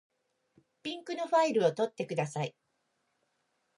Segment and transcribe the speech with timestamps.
[0.81, 2.55] ピンクのファイルを取ってください。